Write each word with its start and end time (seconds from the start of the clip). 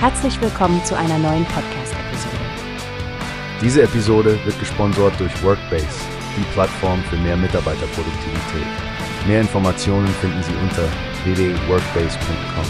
Herzlich 0.00 0.40
willkommen 0.40 0.84
zu 0.84 0.96
einer 0.96 1.18
neuen 1.18 1.44
Podcast-Episode. 1.46 2.36
Diese 3.60 3.82
Episode 3.82 4.38
wird 4.44 4.56
gesponsert 4.60 5.18
durch 5.18 5.42
Workbase, 5.42 5.88
die 6.36 6.44
Plattform 6.52 7.02
für 7.02 7.16
mehr 7.16 7.36
Mitarbeiterproduktivität. 7.36 8.68
Mehr 9.26 9.40
Informationen 9.40 10.06
finden 10.06 10.40
Sie 10.44 10.52
unter 10.62 10.84
www.workbase.com. 11.24 12.64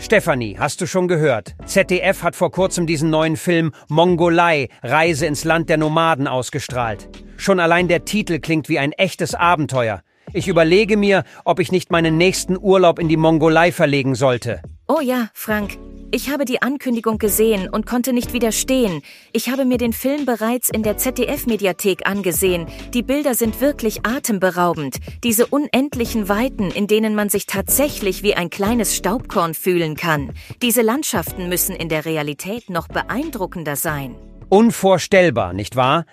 Stefanie, 0.00 0.56
hast 0.58 0.80
du 0.80 0.86
schon 0.86 1.06
gehört? 1.06 1.54
ZDF 1.66 2.22
hat 2.22 2.34
vor 2.34 2.52
kurzem 2.52 2.86
diesen 2.86 3.10
neuen 3.10 3.36
Film 3.36 3.72
Mongolei, 3.88 4.68
Reise 4.82 5.26
ins 5.26 5.44
Land 5.44 5.68
der 5.68 5.76
Nomaden 5.76 6.26
ausgestrahlt. 6.26 7.10
Schon 7.36 7.60
allein 7.60 7.86
der 7.86 8.06
Titel 8.06 8.38
klingt 8.38 8.70
wie 8.70 8.78
ein 8.78 8.92
echtes 8.92 9.34
Abenteuer. 9.34 10.00
Ich 10.34 10.48
überlege 10.48 10.96
mir, 10.96 11.24
ob 11.44 11.60
ich 11.60 11.72
nicht 11.72 11.90
meinen 11.90 12.16
nächsten 12.16 12.56
Urlaub 12.58 12.98
in 12.98 13.08
die 13.08 13.18
Mongolei 13.18 13.70
verlegen 13.70 14.14
sollte. 14.14 14.62
Oh 14.88 15.00
ja, 15.00 15.28
Frank. 15.34 15.78
Ich 16.14 16.28
habe 16.28 16.44
die 16.44 16.60
Ankündigung 16.60 17.16
gesehen 17.16 17.70
und 17.70 17.86
konnte 17.86 18.12
nicht 18.12 18.34
widerstehen. 18.34 19.00
Ich 19.32 19.48
habe 19.48 19.64
mir 19.64 19.78
den 19.78 19.94
Film 19.94 20.26
bereits 20.26 20.68
in 20.68 20.82
der 20.82 20.98
ZDF-Mediathek 20.98 22.06
angesehen. 22.06 22.66
Die 22.92 23.02
Bilder 23.02 23.34
sind 23.34 23.62
wirklich 23.62 24.04
atemberaubend. 24.04 24.98
Diese 25.24 25.46
unendlichen 25.46 26.28
Weiten, 26.28 26.70
in 26.70 26.86
denen 26.86 27.14
man 27.14 27.30
sich 27.30 27.46
tatsächlich 27.46 28.22
wie 28.22 28.34
ein 28.34 28.50
kleines 28.50 28.94
Staubkorn 28.94 29.54
fühlen 29.54 29.96
kann. 29.96 30.32
Diese 30.60 30.82
Landschaften 30.82 31.48
müssen 31.48 31.74
in 31.74 31.88
der 31.88 32.04
Realität 32.04 32.68
noch 32.68 32.88
beeindruckender 32.88 33.76
sein. 33.76 34.14
Unvorstellbar, 34.50 35.54
nicht 35.54 35.76
wahr? 35.76 36.04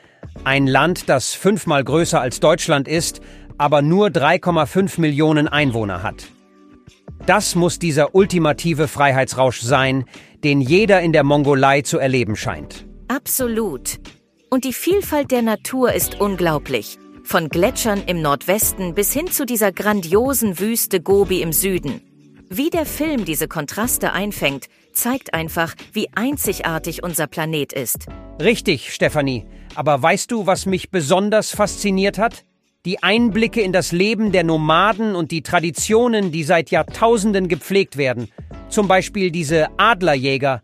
Ein 0.46 0.66
Land, 0.66 1.10
das 1.10 1.34
fünfmal 1.34 1.84
größer 1.84 2.22
als 2.22 2.40
Deutschland 2.40 2.88
ist, 2.88 3.20
aber 3.60 3.84
nur 3.84 4.08
3,5 4.08 5.00
Millionen 5.00 5.48
Einwohner 5.48 6.02
hat. 6.02 6.28
Das 7.28 7.54
muss 7.54 7.78
dieser 7.78 8.16
ultimative 8.16 8.88
Freiheitsrausch 8.88 9.62
sein, 9.62 10.06
den 10.44 10.62
jeder 10.62 11.02
in 11.02 11.14
der 11.14 11.24
Mongolei 11.24 11.82
zu 11.82 12.00
erleben 12.00 12.36
scheint. 12.36 12.88
Absolut. 13.10 14.00
Und 14.50 14.64
die 14.64 14.74
Vielfalt 14.74 15.30
der 15.30 15.44
Natur 15.44 15.94
ist 15.94 16.20
unglaublich. 16.20 16.98
Von 17.24 17.50
Gletschern 17.50 18.02
im 18.08 18.22
Nordwesten 18.22 18.96
bis 18.96 19.14
hin 19.14 19.28
zu 19.28 19.46
dieser 19.46 19.72
grandiosen 19.72 20.58
Wüste 20.60 21.02
Gobi 21.02 21.42
im 21.44 21.54
Süden. 21.54 22.02
Wie 22.50 22.72
der 22.72 22.88
Film 22.88 23.26
diese 23.26 23.48
Kontraste 23.48 24.14
einfängt, 24.14 24.66
zeigt 24.94 25.36
einfach, 25.36 25.76
wie 25.94 26.08
einzigartig 26.16 27.04
unser 27.04 27.28
Planet 27.28 27.74
ist. 27.74 28.08
Richtig, 28.42 28.92
Stefanie. 28.92 29.46
Aber 29.76 30.02
weißt 30.02 30.32
du, 30.32 30.48
was 30.48 30.66
mich 30.66 30.90
besonders 30.90 31.52
fasziniert 31.52 32.18
hat? 32.18 32.46
Die 32.86 33.04
Einblicke 33.04 33.60
in 33.60 33.74
das 33.74 33.92
Leben 33.92 34.32
der 34.32 34.46
Nomaden 34.46 35.14
und 35.14 35.32
die 35.32 35.42
Traditionen, 35.42 36.32
die 36.32 36.44
seit 36.44 36.72
Jahrtausenden 36.72 37.50
gepflegt 37.50 37.98
werden. 37.98 38.30
Zum 38.70 38.88
Beispiel 38.88 39.32
diese 39.32 39.68
Adlerjäger. 39.78 40.62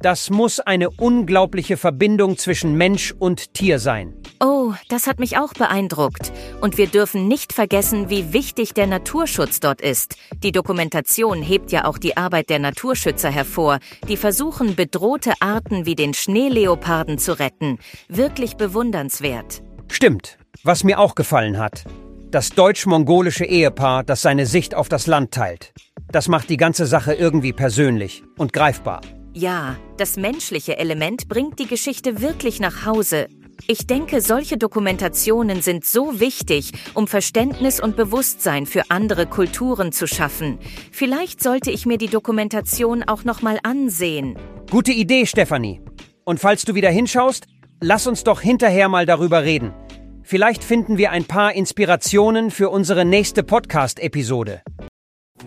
Das 0.00 0.30
muss 0.30 0.60
eine 0.60 0.88
unglaubliche 0.88 1.76
Verbindung 1.76 2.38
zwischen 2.38 2.74
Mensch 2.74 3.12
und 3.18 3.52
Tier 3.52 3.78
sein. 3.78 4.14
Oh, 4.40 4.72
das 4.88 5.06
hat 5.06 5.18
mich 5.18 5.36
auch 5.36 5.52
beeindruckt. 5.52 6.32
Und 6.62 6.78
wir 6.78 6.86
dürfen 6.86 7.28
nicht 7.28 7.52
vergessen, 7.52 8.08
wie 8.08 8.32
wichtig 8.32 8.72
der 8.72 8.86
Naturschutz 8.86 9.60
dort 9.60 9.82
ist. 9.82 10.16
Die 10.42 10.52
Dokumentation 10.52 11.42
hebt 11.42 11.70
ja 11.70 11.84
auch 11.84 11.98
die 11.98 12.16
Arbeit 12.16 12.48
der 12.48 12.60
Naturschützer 12.60 13.28
hervor, 13.28 13.78
die 14.08 14.16
versuchen, 14.16 14.74
bedrohte 14.74 15.34
Arten 15.40 15.84
wie 15.84 15.96
den 15.96 16.14
Schneeleoparden 16.14 17.18
zu 17.18 17.38
retten. 17.38 17.78
Wirklich 18.08 18.56
bewundernswert. 18.56 19.62
Stimmt. 19.88 20.37
Was 20.64 20.82
mir 20.82 20.98
auch 20.98 21.14
gefallen 21.14 21.56
hat, 21.56 21.84
das 22.32 22.50
deutsch-mongolische 22.50 23.44
Ehepaar, 23.44 24.02
das 24.02 24.22
seine 24.22 24.44
Sicht 24.44 24.74
auf 24.74 24.88
das 24.88 25.06
Land 25.06 25.30
teilt. 25.30 25.72
Das 26.10 26.26
macht 26.26 26.50
die 26.50 26.56
ganze 26.56 26.86
Sache 26.86 27.14
irgendwie 27.14 27.52
persönlich 27.52 28.24
und 28.36 28.52
greifbar. 28.52 29.02
Ja, 29.34 29.76
das 29.98 30.16
menschliche 30.16 30.76
Element 30.76 31.28
bringt 31.28 31.60
die 31.60 31.68
Geschichte 31.68 32.20
wirklich 32.20 32.58
nach 32.58 32.84
Hause. 32.84 33.28
Ich 33.68 33.86
denke, 33.86 34.20
solche 34.20 34.56
Dokumentationen 34.56 35.62
sind 35.62 35.84
so 35.84 36.18
wichtig, 36.18 36.72
um 36.94 37.06
Verständnis 37.06 37.78
und 37.80 37.96
Bewusstsein 37.96 38.66
für 38.66 38.82
andere 38.88 39.26
Kulturen 39.26 39.92
zu 39.92 40.08
schaffen. 40.08 40.58
Vielleicht 40.90 41.40
sollte 41.40 41.70
ich 41.70 41.86
mir 41.86 41.98
die 41.98 42.08
Dokumentation 42.08 43.04
auch 43.04 43.22
noch 43.22 43.42
mal 43.42 43.60
ansehen. 43.62 44.36
Gute 44.70 44.90
Idee, 44.92 45.24
Stefanie. 45.24 45.80
Und 46.24 46.40
falls 46.40 46.64
du 46.64 46.74
wieder 46.74 46.90
hinschaust, 46.90 47.46
lass 47.80 48.08
uns 48.08 48.24
doch 48.24 48.40
hinterher 48.40 48.88
mal 48.88 49.06
darüber 49.06 49.44
reden. 49.44 49.72
Vielleicht 50.30 50.62
finden 50.62 50.98
wir 50.98 51.10
ein 51.10 51.24
paar 51.24 51.54
Inspirationen 51.54 52.50
für 52.50 52.68
unsere 52.68 53.06
nächste 53.06 53.42
Podcast-Episode. 53.42 54.60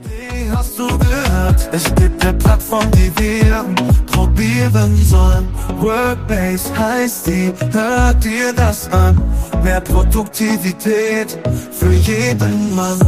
Wie 0.02 0.50
hast 0.50 0.80
du 0.80 0.88
gehört? 0.88 1.69
Es 1.72 1.84
gibt 1.94 2.25
eine 2.25 2.36
Plattform, 2.36 2.90
die 2.94 3.12
wir 3.22 3.64
probieren 4.08 4.97
sollen. 5.06 5.47
Workbase 5.80 6.75
heißt 6.75 7.28
die, 7.28 7.53
hört 7.72 8.24
dir 8.24 8.53
das 8.53 8.91
an. 8.91 9.22
Mehr 9.64 9.81
Produktivität 9.81 11.38
für 11.72 11.91
jeden 11.91 12.75
Mann. 12.75 13.00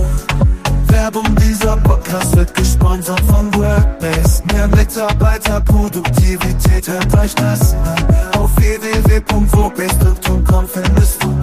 Werbung, 0.89 1.35
dieser 1.37 1.75
Podcast 1.77 2.37
wird 2.37 2.53
gesponsert 2.53 3.21
von 3.21 3.51
Workbase. 3.55 4.43
Mehr 4.53 4.67
Mitarbeiterproduktivität, 4.67 6.87
hört 6.87 7.17
euch 7.17 7.33
das 7.33 7.73
an. 7.73 7.97
Auf 8.37 8.55
www.workbase.com 8.57 10.67
findest 10.67 11.23
du 11.23 11.42